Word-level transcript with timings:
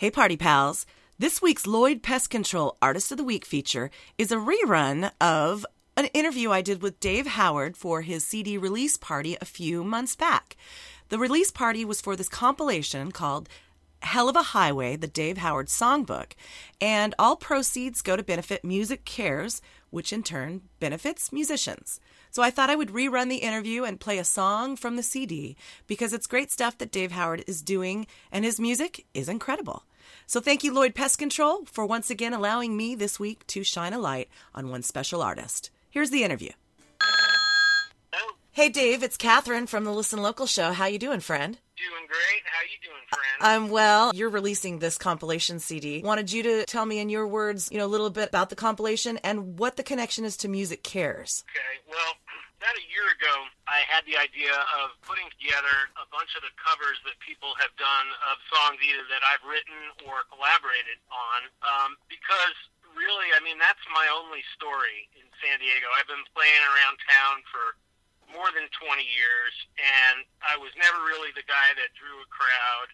Hey, 0.00 0.12
party 0.12 0.36
pals. 0.36 0.86
This 1.18 1.42
week's 1.42 1.66
Lloyd 1.66 2.04
Pest 2.04 2.30
Control 2.30 2.76
Artist 2.80 3.10
of 3.10 3.18
the 3.18 3.24
Week 3.24 3.44
feature 3.44 3.90
is 4.16 4.30
a 4.30 4.36
rerun 4.36 5.10
of 5.20 5.66
an 5.96 6.04
interview 6.14 6.52
I 6.52 6.62
did 6.62 6.82
with 6.82 7.00
Dave 7.00 7.26
Howard 7.26 7.76
for 7.76 8.02
his 8.02 8.24
CD 8.24 8.56
release 8.56 8.96
party 8.96 9.36
a 9.40 9.44
few 9.44 9.82
months 9.82 10.14
back. 10.14 10.56
The 11.08 11.18
release 11.18 11.50
party 11.50 11.84
was 11.84 12.00
for 12.00 12.14
this 12.14 12.28
compilation 12.28 13.10
called 13.10 13.48
Hell 14.02 14.28
of 14.28 14.36
a 14.36 14.42
Highway, 14.42 14.96
the 14.96 15.06
Dave 15.06 15.38
Howard 15.38 15.66
Songbook, 15.66 16.32
and 16.80 17.14
all 17.18 17.36
proceeds 17.36 18.02
go 18.02 18.16
to 18.16 18.22
benefit 18.22 18.62
MusiCares, 18.62 19.60
which 19.90 20.12
in 20.12 20.22
turn 20.22 20.62
benefits 20.80 21.32
musicians. 21.32 22.00
So 22.30 22.42
I 22.42 22.50
thought 22.50 22.70
I 22.70 22.76
would 22.76 22.90
rerun 22.90 23.28
the 23.28 23.36
interview 23.36 23.84
and 23.84 23.98
play 23.98 24.18
a 24.18 24.24
song 24.24 24.76
from 24.76 24.96
the 24.96 25.02
CD 25.02 25.56
because 25.86 26.12
it's 26.12 26.26
great 26.26 26.50
stuff 26.50 26.78
that 26.78 26.92
Dave 26.92 27.12
Howard 27.12 27.44
is 27.46 27.62
doing, 27.62 28.06
and 28.30 28.44
his 28.44 28.60
music 28.60 29.06
is 29.14 29.28
incredible. 29.28 29.84
So 30.26 30.40
thank 30.40 30.62
you, 30.62 30.72
Lloyd 30.72 30.94
Pest 30.94 31.18
Control, 31.18 31.64
for 31.64 31.84
once 31.86 32.10
again 32.10 32.32
allowing 32.32 32.76
me 32.76 32.94
this 32.94 33.18
week 33.18 33.46
to 33.48 33.64
shine 33.64 33.92
a 33.92 33.98
light 33.98 34.28
on 34.54 34.70
one 34.70 34.82
special 34.82 35.22
artist. 35.22 35.70
Here's 35.90 36.10
the 36.10 36.22
interview. 36.22 36.50
Hello. 37.00 38.34
Hey, 38.52 38.68
Dave, 38.68 39.02
it's 39.02 39.16
Catherine 39.16 39.66
from 39.66 39.84
the 39.84 39.92
Listen 39.92 40.22
Local 40.22 40.46
show. 40.46 40.72
How 40.72 40.86
you 40.86 40.98
doing, 40.98 41.20
friend? 41.20 41.58
Doing 41.78 42.10
great. 42.10 42.42
How 42.42 42.62
you 42.66 42.78
doing, 42.82 43.06
friend? 43.06 43.38
I'm 43.38 43.70
well. 43.70 44.10
You're 44.10 44.34
releasing 44.34 44.82
this 44.82 44.98
compilation 44.98 45.62
CD. 45.62 46.02
Wanted 46.02 46.32
you 46.32 46.42
to 46.42 46.66
tell 46.66 46.84
me 46.84 46.98
in 46.98 47.08
your 47.08 47.22
words, 47.26 47.70
you 47.70 47.78
know, 47.78 47.86
a 47.86 47.92
little 47.92 48.10
bit 48.10 48.28
about 48.34 48.50
the 48.50 48.58
compilation 48.58 49.18
and 49.22 49.58
what 49.62 49.78
the 49.78 49.86
connection 49.86 50.26
is 50.26 50.36
to 50.42 50.48
MusiCares. 50.50 51.46
okay. 51.46 51.78
Well, 51.86 52.18
about 52.58 52.74
a 52.74 52.86
year 52.90 53.06
ago, 53.14 53.46
I 53.70 53.86
had 53.86 54.02
the 54.10 54.18
idea 54.18 54.50
of 54.82 54.98
putting 55.06 55.30
together 55.38 55.86
a 56.02 56.06
bunch 56.10 56.34
of 56.34 56.42
the 56.42 56.50
covers 56.58 56.98
that 57.06 57.14
people 57.22 57.54
have 57.62 57.70
done 57.78 58.06
of 58.26 58.42
songs 58.50 58.82
either 58.82 59.06
that 59.14 59.22
I've 59.22 59.46
written 59.46 59.78
or 60.02 60.26
collaborated 60.34 60.98
on, 61.14 61.40
um, 61.62 61.90
because 62.10 62.58
really, 62.98 63.30
I 63.30 63.40
mean, 63.46 63.62
that's 63.62 63.82
my 63.94 64.10
only 64.10 64.42
story 64.58 65.06
in 65.14 65.30
San 65.38 65.62
Diego. 65.62 65.86
I've 65.94 66.10
been 66.10 66.26
playing 66.34 66.62
around 66.74 66.98
town 67.06 67.46
for 67.54 67.78
more 68.32 68.48
than 68.52 68.68
20 68.76 69.00
years, 69.02 69.54
and 69.80 70.24
I 70.44 70.56
was 70.60 70.72
never 70.76 71.00
really 71.08 71.32
the 71.32 71.46
guy 71.48 71.72
that 71.76 71.90
drew 71.96 72.16
a 72.20 72.28
crowd. 72.28 72.88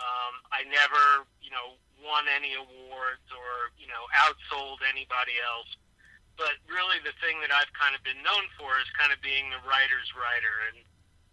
Um, 0.00 0.34
I 0.48 0.64
never, 0.68 1.28
you 1.44 1.52
know, 1.52 1.76
won 2.00 2.24
any 2.32 2.56
awards 2.56 3.26
or, 3.28 3.74
you 3.76 3.84
know, 3.84 4.08
outsold 4.16 4.80
anybody 4.88 5.36
else. 5.44 5.68
But 6.40 6.56
really, 6.64 6.96
the 7.04 7.12
thing 7.20 7.36
that 7.44 7.52
I've 7.52 7.68
kind 7.76 7.92
of 7.92 8.00
been 8.00 8.20
known 8.24 8.48
for 8.56 8.72
is 8.80 8.88
kind 8.96 9.12
of 9.12 9.20
being 9.20 9.52
the 9.52 9.60
writer's 9.68 10.08
writer, 10.16 10.72
and 10.72 10.80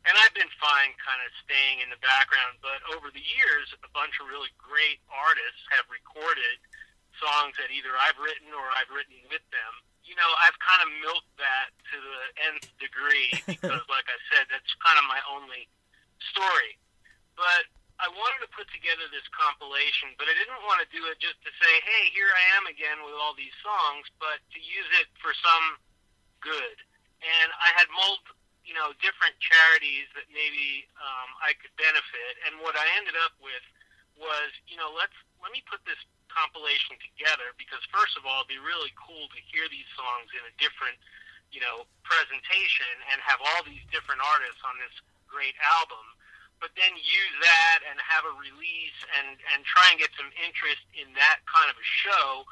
and 0.07 0.15
I've 0.23 0.35
been 0.35 0.51
fine, 0.59 0.95
kind 1.03 1.19
of 1.23 1.31
staying 1.43 1.83
in 1.83 1.91
the 1.91 1.99
background. 1.99 2.59
But 2.63 2.79
over 2.95 3.11
the 3.11 3.23
years, 3.23 3.71
a 3.83 3.91
bunch 3.91 4.15
of 4.23 4.31
really 4.31 4.51
great 4.55 4.99
artists 5.07 5.63
have 5.75 5.87
recorded 5.87 6.59
songs 7.19 7.55
that 7.59 7.71
either 7.71 7.91
I've 7.95 8.19
written 8.19 8.51
or 8.55 8.67
I've 8.75 8.91
written 8.91 9.19
with 9.27 9.43
them. 9.51 9.73
You 10.07 10.15
know, 10.15 10.31
I've 10.39 10.55
kind 10.63 10.81
of 10.87 10.89
milked 11.03 11.35
that 11.37 11.75
to 11.91 11.97
the 11.99 12.19
nth 12.55 12.71
degree 12.79 13.29
because, 13.51 13.83
like 13.91 14.07
I 14.07 14.19
said, 14.31 14.47
that's 14.47 14.71
kind 14.79 14.95
of 14.95 15.05
my 15.11 15.19
only 15.27 15.67
story. 16.31 16.79
But 17.35 17.67
I 17.99 18.07
wanted 18.13 18.45
to 18.45 18.49
put 18.53 18.69
together 18.69 19.09
this 19.09 19.25
compilation, 19.33 20.13
but 20.21 20.29
I 20.29 20.33
didn't 20.37 20.61
want 20.63 20.85
to 20.85 20.89
do 20.93 21.05
it 21.09 21.17
just 21.17 21.37
to 21.41 21.51
say, 21.57 21.73
hey, 21.81 22.13
here 22.13 22.29
I 22.29 22.43
am 22.57 22.69
again 22.69 23.01
with 23.01 23.17
all 23.17 23.33
these 23.33 23.53
songs, 23.65 24.05
but 24.21 24.37
to 24.53 24.59
use 24.61 24.89
it 25.01 25.09
for 25.17 25.33
some 25.33 25.81
good. 26.41 26.77
And 27.25 27.49
I 27.57 27.73
had 27.73 27.89
mold, 27.89 28.21
you 28.61 28.77
know, 28.77 28.93
different 29.01 29.33
charities 29.41 30.05
that 30.13 30.29
maybe 30.29 30.85
um, 31.01 31.29
I 31.41 31.57
could 31.57 31.73
benefit. 31.73 32.33
And 32.45 32.61
what 32.61 32.77
I 32.77 32.85
ended 33.01 33.17
up 33.25 33.33
with 33.41 33.65
was, 34.17 34.49
you 34.69 34.77
know, 34.77 34.93
let's 34.93 35.17
let 35.41 35.49
me 35.49 35.65
put 35.65 35.81
this 35.89 35.97
compilation 36.37 37.01
together 37.01 37.57
because 37.57 37.81
first 37.89 38.13
of 38.13 38.29
all, 38.29 38.45
it'd 38.45 38.53
be 38.53 38.61
really 38.61 38.93
cool 38.93 39.25
to 39.33 39.39
hear 39.49 39.65
these 39.73 39.89
songs 39.97 40.29
in 40.37 40.45
a 40.45 40.53
different, 40.61 41.01
you 41.49 41.57
know, 41.57 41.89
presentation 42.05 42.93
and 43.09 43.17
have 43.25 43.41
all 43.41 43.65
these 43.65 43.81
different 43.89 44.21
artists 44.21 44.61
on 44.61 44.77
this 44.77 44.93
great 45.25 45.57
album 45.65 46.05
but 46.57 46.73
then 46.73 46.89
use 46.97 47.35
that 47.41 47.85
and 47.85 48.01
have 48.01 48.25
a 48.25 48.33
release 48.33 48.99
and 49.13 49.37
and 49.53 49.61
try 49.61 49.93
and 49.93 50.01
get 50.01 50.09
some 50.17 50.29
interest 50.41 50.81
in 50.97 51.05
that 51.13 51.41
kind 51.45 51.69
of 51.69 51.77
a 51.77 51.87
show 52.01 52.45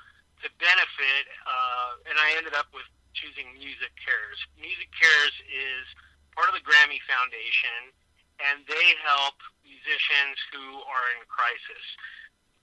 to 0.43 0.47
benefit. 0.61 1.25
Uh, 1.45 2.09
and 2.09 2.15
I 2.21 2.37
ended 2.37 2.53
up 2.53 2.69
with 2.69 2.85
choosing 3.17 3.49
MusiCares. 3.57 4.39
Music 4.59 4.89
Cares 4.93 5.35
is 5.47 5.85
part 6.35 6.51
of 6.51 6.55
the 6.55 6.61
Grammy 6.61 6.99
Foundation, 7.07 7.89
and 8.43 8.61
they 8.67 8.87
help 9.01 9.39
musicians 9.63 10.37
who 10.51 10.83
are 10.85 11.07
in 11.17 11.25
crisis. 11.25 11.85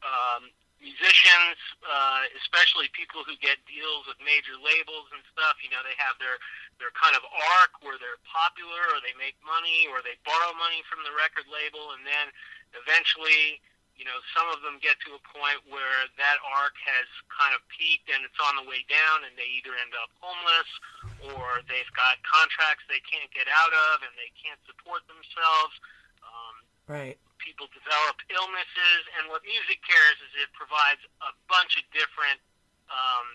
Um, 0.04 0.42
musicians, 0.82 1.56
uh, 1.86 2.26
especially 2.42 2.90
people 2.92 3.22
who 3.22 3.38
get 3.38 3.62
deals 3.70 4.04
with 4.10 4.18
major 4.20 4.58
labels 4.58 5.08
and 5.14 5.22
stuff, 5.30 5.56
you 5.62 5.70
know, 5.70 5.80
they 5.86 5.94
have 5.96 6.18
their 6.18 6.36
their 6.82 6.90
kind 6.98 7.14
of 7.14 7.22
arc 7.62 7.78
where 7.86 7.96
they're 8.02 8.18
popular 8.26 8.82
or 8.90 8.98
they 9.06 9.14
make 9.14 9.38
money 9.46 9.86
or 9.86 10.02
they 10.02 10.18
borrow 10.26 10.50
money 10.58 10.82
from 10.90 10.98
the 11.06 11.14
record 11.14 11.46
label 11.46 11.94
and 11.94 12.02
then 12.02 12.26
eventually, 12.74 13.62
you 13.94 14.02
know, 14.02 14.18
some 14.34 14.50
of 14.50 14.58
them 14.66 14.82
get 14.82 14.98
to 15.06 15.14
a 15.14 15.22
point 15.30 15.62
where 15.70 16.10
that 16.18 16.42
arc 16.42 16.74
has 16.82 17.06
kind 17.30 17.54
of 17.54 17.62
peaked 17.70 18.10
and 18.10 18.26
it's 18.26 18.40
on 18.42 18.58
the 18.58 18.66
way 18.66 18.82
down 18.90 19.22
and 19.22 19.38
they 19.38 19.46
either 19.54 19.78
end 19.78 19.94
up 19.94 20.10
homeless 20.18 20.70
or 21.30 21.62
they've 21.70 21.92
got 21.94 22.18
contracts 22.26 22.82
they 22.90 23.02
can't 23.06 23.30
get 23.30 23.46
out 23.46 23.70
of 23.70 24.02
and 24.02 24.12
they 24.18 24.32
can't 24.34 24.58
support 24.66 25.06
themselves. 25.06 25.74
Um, 26.26 26.54
Right. 26.90 27.16
People 27.42 27.66
develop 27.74 28.16
illnesses, 28.30 29.02
and 29.18 29.28
what 29.28 29.42
MusiCares 29.42 30.18
is 30.22 30.32
it 30.46 30.50
provides 30.54 31.02
a 31.26 31.34
bunch 31.50 31.74
of 31.74 31.84
different 31.90 32.38
um, 32.86 33.26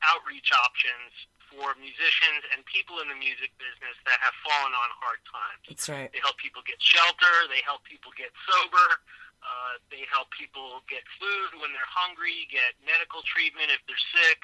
outreach 0.00 0.48
options 0.50 1.12
for 1.50 1.74
musicians 1.76 2.46
and 2.54 2.64
people 2.64 3.02
in 3.02 3.10
the 3.10 3.18
music 3.18 3.50
business 3.58 3.96
that 4.06 4.16
have 4.22 4.32
fallen 4.46 4.72
on 4.72 4.88
hard 5.02 5.20
times. 5.26 5.62
That's 5.66 5.86
right. 5.90 6.08
They 6.08 6.22
help 6.22 6.38
people 6.38 6.62
get 6.62 6.78
shelter. 6.78 7.34
They 7.50 7.60
help 7.66 7.82
people 7.84 8.14
get 8.14 8.30
sober. 8.46 9.02
Uh, 9.42 9.82
they 9.90 10.06
help 10.08 10.30
people 10.30 10.84
get 10.86 11.02
food 11.18 11.58
when 11.58 11.74
they're 11.74 11.90
hungry, 11.90 12.46
get 12.52 12.78
medical 12.86 13.20
treatment 13.26 13.72
if 13.72 13.82
they're 13.90 14.06
sick. 14.14 14.40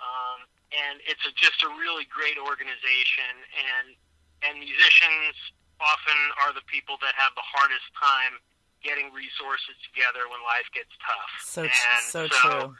Um, 0.00 0.48
and 0.72 1.02
it's 1.04 1.20
a, 1.26 1.32
just 1.36 1.60
a 1.66 1.70
really 1.76 2.08
great 2.08 2.40
organization. 2.40 3.34
And 3.54 3.86
and 4.46 4.62
musicians 4.62 5.36
often 5.80 6.18
are 6.44 6.52
the 6.54 6.64
people 6.66 6.98
that 7.00 7.14
have 7.14 7.34
the 7.34 7.44
hardest 7.44 7.86
time 7.94 8.38
getting 8.82 9.10
resources 9.10 9.74
together 9.90 10.26
when 10.30 10.38
life 10.46 10.66
gets 10.70 10.92
tough. 11.02 11.32
So 11.42 11.66
and 11.66 12.02
so 12.06 12.22
true. 12.30 12.74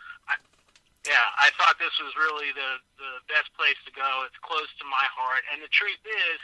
yeah, 1.06 1.26
I 1.40 1.50
thought 1.56 1.78
this 1.80 1.94
was 1.98 2.12
really 2.18 2.52
the 2.54 2.78
the 3.00 3.12
best 3.30 3.50
place 3.54 3.78
to 3.88 3.92
go. 3.94 4.26
It's 4.26 4.38
close 4.42 4.68
to 4.82 4.86
my 4.86 5.06
heart, 5.14 5.42
and 5.50 5.62
the 5.62 5.70
truth 5.72 6.02
is, 6.04 6.38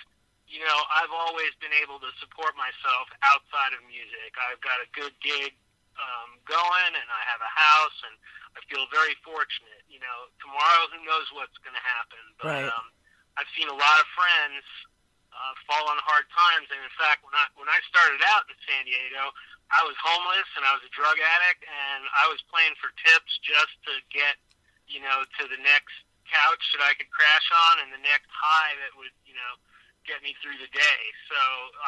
you 0.48 0.62
know, 0.62 0.78
I've 0.94 1.12
always 1.12 1.52
been 1.58 1.74
able 1.84 2.00
to 2.02 2.10
support 2.18 2.54
myself 2.58 3.06
outside 3.22 3.74
of 3.76 3.82
music. 3.86 4.34
I've 4.50 4.62
got 4.62 4.78
a 4.82 4.88
good 4.94 5.14
gig 5.20 5.54
um, 5.98 6.38
going, 6.46 6.92
and 6.94 7.08
I 7.10 7.22
have 7.30 7.42
a 7.42 7.52
house, 7.52 7.98
and 8.08 8.14
I 8.56 8.60
feel 8.66 8.86
very 8.90 9.14
fortunate. 9.22 9.84
You 9.86 10.02
know, 10.02 10.18
tomorrow, 10.42 10.90
who 10.90 11.02
knows 11.06 11.26
what's 11.34 11.56
going 11.62 11.76
to 11.76 11.86
happen? 11.86 12.22
But 12.38 12.48
Right. 12.50 12.70
um, 12.70 12.86
I've 13.38 13.50
seen 13.58 13.66
a 13.66 13.74
lot 13.76 13.96
of 13.98 14.06
friends 14.14 14.62
uh, 15.34 15.54
fall 15.66 15.84
on 15.90 15.98
hard 16.06 16.24
times, 16.30 16.70
and 16.70 16.78
in 16.80 16.94
fact, 16.96 17.26
when 17.26 17.34
I 17.34 17.44
when 17.58 17.66
I 17.68 17.78
started 17.90 18.22
out 18.34 18.46
in 18.46 18.56
San 18.64 18.86
Diego, 18.86 19.34
I 19.74 19.82
was 19.82 19.98
homeless 19.98 20.46
and 20.56 20.62
I 20.62 20.72
was 20.78 20.84
a 20.86 20.92
drug 20.94 21.18
addict, 21.18 21.66
and 21.66 22.06
I 22.14 22.30
was 22.30 22.38
playing 22.48 22.74
for 22.78 22.94
tips 23.02 23.36
just 23.42 23.74
to 23.90 23.92
get, 24.14 24.38
you 24.86 25.02
know, 25.02 25.26
to 25.40 25.42
the 25.50 25.58
next 25.60 25.94
couch 26.30 26.62
that 26.76 26.82
I 26.86 26.94
could 26.96 27.10
crash 27.12 27.46
on 27.52 27.84
and 27.84 27.88
the 27.92 28.00
next 28.04 28.30
high 28.32 28.72
that 28.86 28.92
would, 28.96 29.12
you 29.28 29.34
know, 29.36 29.52
get 30.08 30.20
me 30.24 30.32
through 30.40 30.56
the 30.60 30.70
day. 30.72 31.02
So 31.28 31.38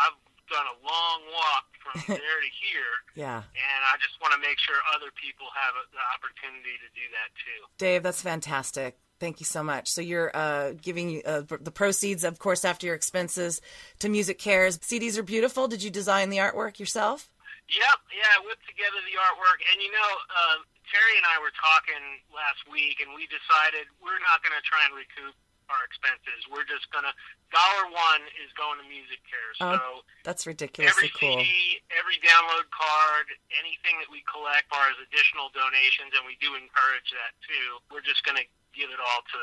I've 0.05 0.19
done 0.49 0.67
a 0.69 0.77
long 0.85 1.19
walk 1.33 1.67
from 1.85 1.97
there 2.21 2.39
to 2.45 2.51
here, 2.61 2.95
Yeah. 3.17 3.41
and 3.45 3.81
I 3.87 3.97
just 4.01 4.17
want 4.21 4.33
to 4.37 4.41
make 4.41 4.59
sure 4.61 4.77
other 4.95 5.11
people 5.17 5.47
have 5.57 5.75
a, 5.77 5.85
the 5.93 6.03
opportunity 6.17 6.77
to 6.81 6.89
do 6.97 7.05
that 7.17 7.29
too. 7.41 7.61
Dave, 7.79 8.03
that's 8.03 8.23
fantastic. 8.23 8.97
Thank 9.19 9.41
you 9.41 9.47
so 9.47 9.63
much. 9.63 9.89
So 9.89 10.01
you're 10.01 10.31
uh, 10.37 10.73
giving 10.81 11.23
uh, 11.25 11.43
the 11.49 11.71
proceeds, 11.71 12.25
of 12.25 12.39
course, 12.39 12.65
after 12.65 12.87
your 12.87 12.95
expenses 12.95 13.63
to 14.01 14.09
MusiCares. 14.09 14.79
CDs 14.81 15.17
are 15.17 15.23
beautiful. 15.23 15.69
Did 15.69 15.83
you 15.83 15.91
design 15.91 16.29
the 16.29 16.37
artwork 16.37 16.79
yourself? 16.79 17.33
Yep, 17.67 17.99
yeah, 18.15 18.31
I 18.31 18.39
whipped 18.47 18.63
together 18.69 19.03
the 19.03 19.19
artwork, 19.19 19.59
and 19.75 19.83
you 19.83 19.91
know, 19.91 20.11
uh, 20.31 20.63
Terry 20.87 21.19
and 21.19 21.27
I 21.27 21.43
were 21.43 21.51
talking 21.59 21.99
last 22.31 22.63
week, 22.71 23.03
and 23.03 23.11
we 23.11 23.27
decided 23.27 23.91
we're 23.99 24.23
not 24.23 24.39
going 24.47 24.55
to 24.55 24.63
try 24.63 24.87
and 24.87 24.95
recoup 24.95 25.35
our 25.67 25.83
expenses. 25.83 26.47
We're 26.47 26.67
just 26.67 26.87
going 26.95 27.03
to 27.03 27.15
dollar 27.51 27.91
one 27.91 28.23
is 28.39 28.51
going 28.55 28.79
to 28.79 28.87
Music 28.87 29.19
Cares. 29.27 29.59
Oh, 29.59 29.75
so 29.75 29.87
That's 30.23 30.47
every 30.47 30.55
ridiculously 30.55 31.11
cool. 31.15 31.43
CD, 31.43 31.83
every 31.95 32.19
download 32.23 32.71
card, 32.71 33.27
anything 33.59 33.99
that 33.99 34.11
we 34.11 34.23
collect 34.27 34.71
are 34.71 34.87
as 34.91 34.99
additional 35.03 35.51
donations, 35.51 36.15
and 36.15 36.23
we 36.23 36.39
do 36.39 36.55
encourage 36.55 37.11
that 37.15 37.35
too. 37.43 37.83
We're 37.91 38.07
just 38.07 38.23
going 38.23 38.39
to 38.39 38.47
give 38.77 38.91
it 38.91 39.01
all 39.01 39.23
to, 39.23 39.39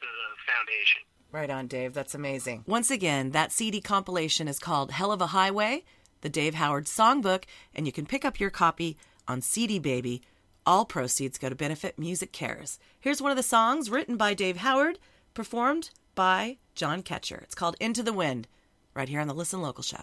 to 0.00 0.06
the 0.06 0.52
foundation. 0.52 1.02
Right 1.30 1.50
on, 1.50 1.66
Dave. 1.66 1.94
That's 1.94 2.14
amazing. 2.14 2.64
Once 2.66 2.90
again, 2.90 3.30
that 3.30 3.52
CD 3.52 3.80
compilation 3.80 4.48
is 4.48 4.58
called 4.58 4.90
Hell 4.90 5.12
of 5.12 5.22
a 5.22 5.28
Highway, 5.28 5.84
the 6.20 6.28
Dave 6.28 6.54
Howard 6.54 6.86
Songbook, 6.86 7.44
and 7.74 7.86
you 7.86 7.92
can 7.92 8.06
pick 8.06 8.24
up 8.24 8.38
your 8.38 8.50
copy 8.50 8.98
on 9.26 9.40
CD 9.40 9.78
Baby. 9.78 10.22
All 10.66 10.84
proceeds 10.84 11.38
go 11.38 11.48
to 11.48 11.54
benefit 11.54 11.98
MusiCares. 11.98 12.78
Here's 13.00 13.22
one 13.22 13.30
of 13.30 13.36
the 13.36 13.42
songs 13.42 13.90
written 13.90 14.16
by 14.16 14.34
Dave 14.34 14.58
Howard, 14.58 14.98
performed 15.32 15.90
by 16.14 16.58
John 16.74 17.02
Ketcher. 17.02 17.42
It's 17.42 17.54
called 17.54 17.76
Into 17.80 18.02
the 18.02 18.12
Wind, 18.12 18.46
right 18.94 19.08
here 19.08 19.20
on 19.20 19.28
the 19.28 19.34
Listen 19.34 19.62
Local 19.62 19.82
Show. 19.82 20.02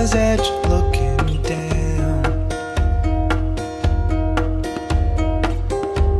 River's 0.00 0.14
edge, 0.14 0.48
looking 0.68 1.42
down. 1.42 2.22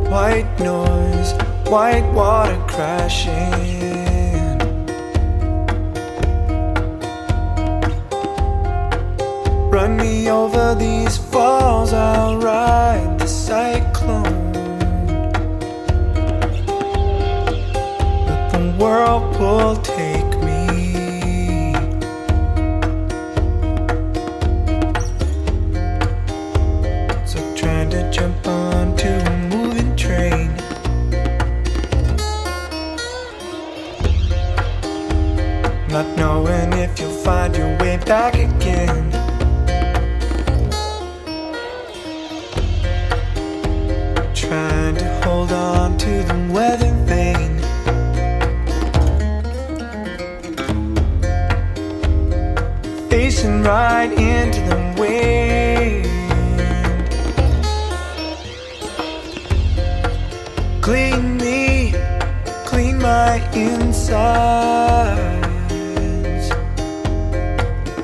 White 0.09 0.59
noise, 0.59 1.33
white 1.67 2.07
water 2.13 2.63
crashing. 2.67 3.31
Run 9.71 9.97
me 9.97 10.29
over 10.29 10.75
these 10.75 11.17
falls, 11.17 11.91
I'll 11.93 12.37
ride 12.37 13.17
the 13.19 13.27
cyclone. 13.27 14.53
Let 18.27 18.51
the 18.51 18.75
whirlpool 18.77 19.75
hold 45.41 45.53
on 45.53 45.97
to 45.97 46.23
the 46.23 46.53
weather 46.53 46.93
vane. 47.09 47.57
Facing 53.09 53.63
right 53.63 54.11
into 54.11 54.61
the 54.71 54.79
wind. 54.99 56.05
Clean 60.83 61.37
me, 61.37 61.95
clean 62.65 62.99
my 62.99 63.37
insides. 63.55 64.11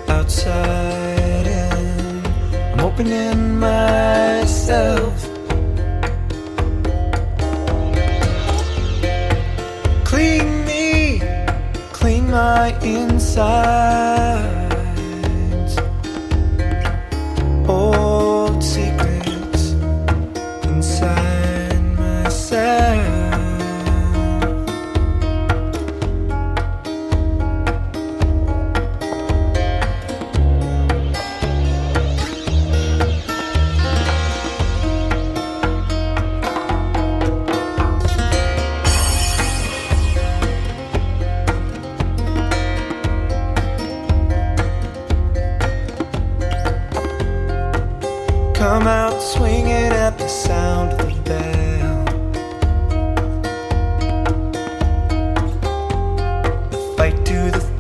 Outside 0.08 1.46
in, 1.46 2.26
I'm 2.74 2.80
opening 2.80 3.60
myself. 3.60 5.27
My 12.38 12.70
insides. 12.84 14.57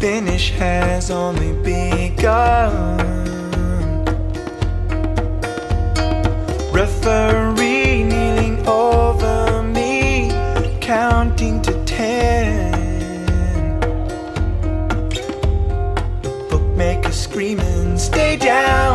Finish 0.08 0.52
has 0.52 1.12
only 1.12 1.52
begun. 1.64 2.98
Referee 6.72 8.06
kneeling 8.12 8.58
over 8.66 9.64
me, 9.64 10.32
counting 10.80 11.62
to 11.62 11.74
ten. 11.84 12.72
Bookmaker 16.50 17.12
screaming, 17.12 17.98
Stay 17.98 18.38
down, 18.38 18.87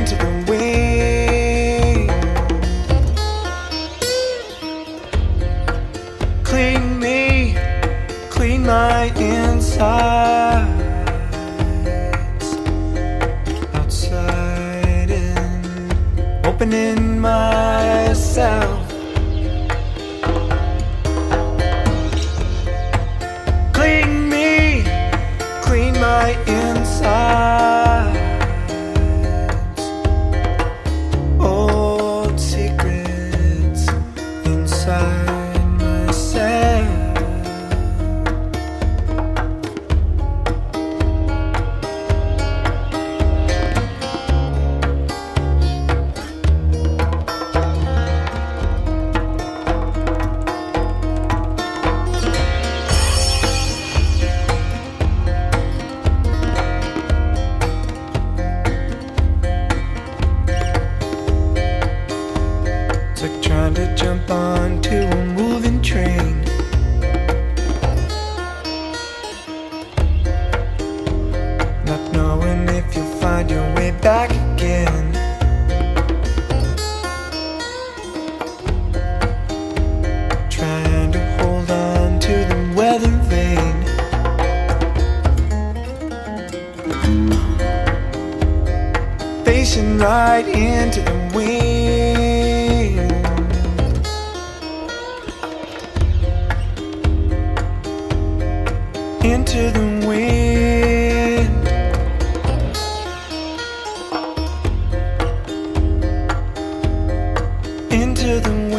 into 0.00 0.16
the 0.16 0.32
wind. 0.48 2.08
Clean 6.42 6.98
me, 6.98 7.54
clean 8.30 8.64
my 8.64 9.12
insides. 9.16 10.70
Outside 13.74 15.10
in, 15.10 16.46
opening 16.46 17.20
myself. 17.20 18.79
Facing 89.44 89.98
right 89.98 90.46
into 90.46 91.00
the 91.02 91.16
wind. 91.34 93.10
Into 99.24 99.70
the 99.70 100.06
wind. 100.06 101.68
Into 107.92 108.40
the 108.40 108.50
wind. 108.50 108.69